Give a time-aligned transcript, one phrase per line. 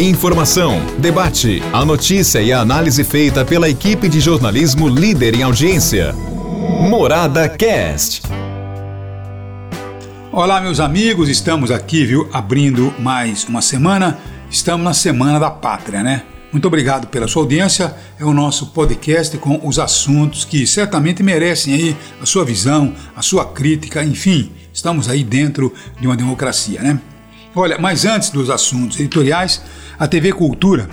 [0.00, 6.12] Informação, debate, a notícia e a análise feita pela equipe de jornalismo líder em audiência.
[6.88, 8.22] Morada Cast.
[10.30, 14.16] Olá, meus amigos, estamos aqui, viu, abrindo mais uma semana.
[14.48, 16.22] Estamos na Semana da Pátria, né?
[16.52, 17.92] Muito obrigado pela sua audiência.
[18.20, 23.20] É o nosso podcast com os assuntos que certamente merecem aí a sua visão, a
[23.20, 27.00] sua crítica, enfim, estamos aí dentro de uma democracia, né?
[27.60, 29.60] Olha, mas antes dos assuntos editoriais,
[29.98, 30.88] a TV Cultura.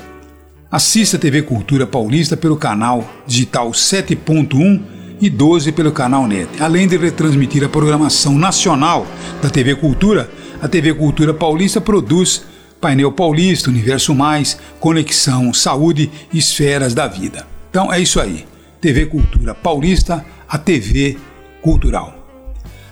[0.72, 4.81] Assista a TV Cultura Paulista pelo canal digital 7.1
[5.22, 6.49] e 12 pelo canal NET.
[6.59, 9.05] Além de retransmitir a programação nacional
[9.44, 10.27] da TV Cultura,
[10.59, 12.44] a TV Cultura Paulista produz
[12.81, 17.45] Painel Paulista, Universo Mais, Conexão, Saúde e Esferas da Vida.
[17.70, 18.44] Então é isso aí.
[18.81, 21.16] TV Cultura Paulista, a TV
[21.61, 22.25] cultural.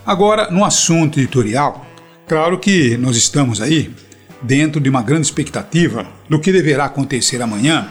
[0.06, 1.83] Agora, no assunto editorial,
[2.28, 3.94] claro que nós estamos aí
[4.42, 7.88] dentro de uma grande expectativa do que deverá acontecer amanhã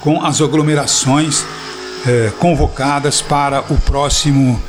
[0.00, 1.44] com as aglomerações
[2.06, 4.60] eh, convocadas para o próximo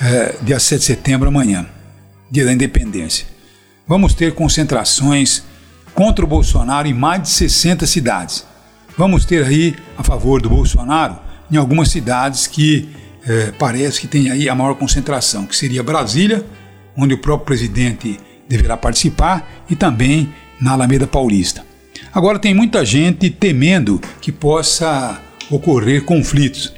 [0.00, 1.66] eh, dia 7 de setembro, amanhã,
[2.30, 3.26] dia da independência.
[3.86, 5.44] Vamos ter concentrações
[5.94, 8.44] contra o Bolsonaro em mais de 60 cidades.
[8.96, 11.18] Vamos ter aí a favor do Bolsonaro
[11.50, 12.88] em algumas cidades que
[13.26, 16.44] eh, parece que tem aí a maior concentração, que seria Brasília,
[16.96, 18.18] onde o próprio presidente
[18.50, 21.64] deverá participar, e também na Alameda Paulista.
[22.12, 26.74] Agora tem muita gente temendo que possa ocorrer conflitos,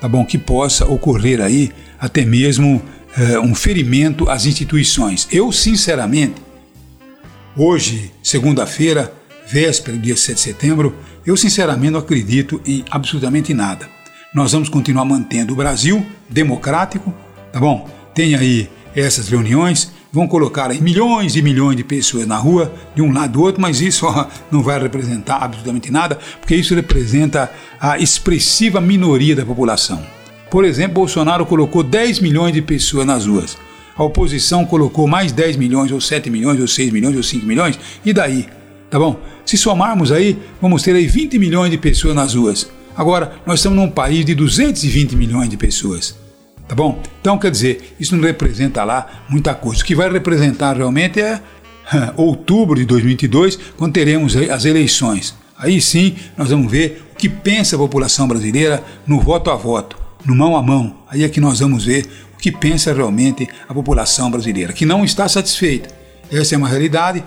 [0.00, 0.24] tá bom?
[0.24, 1.70] Que possa ocorrer aí
[2.00, 2.82] até mesmo
[3.16, 5.28] é, um ferimento às instituições.
[5.30, 6.34] Eu, sinceramente,
[7.56, 9.12] hoje, segunda-feira,
[9.46, 13.88] véspera do dia 7 de setembro, eu sinceramente não acredito em absolutamente nada.
[14.34, 17.14] Nós vamos continuar mantendo o Brasil democrático,
[17.52, 17.88] tá bom?
[18.12, 23.12] Tem aí essas reuniões, vão colocar milhões e milhões de pessoas na rua, de um
[23.12, 27.98] lado do outro, mas isso ó, não vai representar absolutamente nada, porque isso representa a
[27.98, 30.00] expressiva minoria da população.
[30.48, 33.58] Por exemplo, Bolsonaro colocou 10 milhões de pessoas nas ruas.
[33.96, 37.76] A oposição colocou mais 10 milhões, ou 7 milhões, ou 6 milhões, ou 5 milhões,
[38.04, 38.46] e daí?
[38.88, 39.18] Tá bom?
[39.44, 42.70] Se somarmos aí, vamos ter aí 20 milhões de pessoas nas ruas.
[42.96, 46.14] Agora, nós estamos num país de 220 milhões de pessoas.
[46.66, 47.02] Tá bom?
[47.20, 49.82] Então, quer dizer, isso não representa lá muita coisa.
[49.82, 51.40] O que vai representar realmente é
[52.16, 55.34] outubro de 2022, quando teremos as eleições.
[55.56, 59.96] Aí sim nós vamos ver o que pensa a população brasileira no voto a voto,
[60.24, 60.96] no mão a mão.
[61.08, 65.04] Aí é que nós vamos ver o que pensa realmente a população brasileira, que não
[65.04, 65.94] está satisfeita.
[66.30, 67.22] Essa é uma realidade.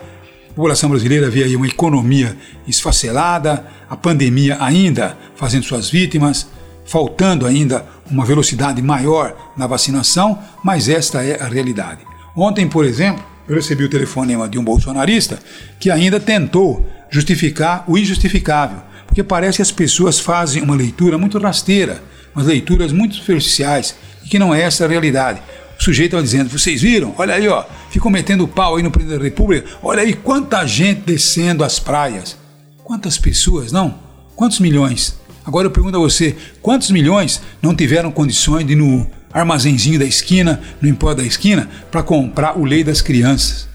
[0.50, 2.36] A população brasileira vê aí uma economia
[2.68, 6.48] esfacelada, a pandemia ainda fazendo suas vítimas,
[6.88, 12.00] faltando ainda uma velocidade maior na vacinação, mas esta é a realidade.
[12.36, 15.40] Ontem, por exemplo, eu recebi o telefonema de um bolsonarista
[15.80, 21.38] que ainda tentou justificar o injustificável, porque parece que as pessoas fazem uma leitura muito
[21.38, 22.02] rasteira,
[22.36, 25.42] umas leituras muito superficiais, e que não é essa a realidade.
[25.80, 27.14] O sujeito estava dizendo: vocês viram?
[27.18, 31.02] Olha aí, ó, ficou metendo pau aí no presidente da República, olha aí quanta gente
[31.02, 32.38] descendo as praias.
[32.84, 34.00] Quantas pessoas, não?
[34.36, 35.18] Quantos milhões?
[35.48, 40.04] Agora eu pergunto a você: quantos milhões não tiveram condições de ir no armazenzinho da
[40.04, 43.66] esquina, no empório da esquina, para comprar o leite das crianças?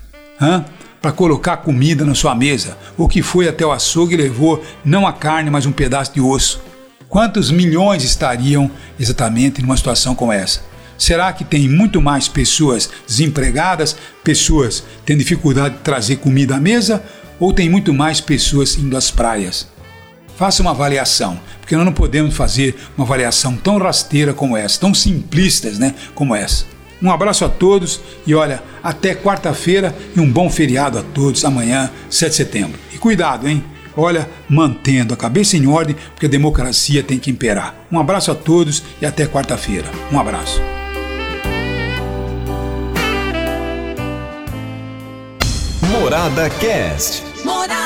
[1.00, 2.76] Para colocar comida na sua mesa?
[2.98, 6.20] Ou que foi até o açougue e levou não a carne, mas um pedaço de
[6.20, 6.62] osso?
[7.08, 10.60] Quantos milhões estariam exatamente numa situação como essa?
[10.98, 17.02] Será que tem muito mais pessoas desempregadas, pessoas tendo dificuldade de trazer comida à mesa,
[17.40, 19.71] ou tem muito mais pessoas indo às praias?
[20.36, 24.92] Faça uma avaliação, porque nós não podemos fazer uma avaliação tão rasteira como essa, tão
[24.94, 26.64] simplistas, né, como essa.
[27.02, 31.90] Um abraço a todos e olha, até quarta-feira e um bom feriado a todos amanhã,
[32.08, 32.78] 7 de setembro.
[32.94, 33.64] E cuidado, hein?
[33.96, 37.74] Olha, mantendo a cabeça em ordem, porque a democracia tem que imperar.
[37.90, 39.88] Um abraço a todos e até quarta-feira.
[40.10, 40.60] Um abraço.
[45.90, 47.22] Morada Cast.
[47.44, 47.81] Morada.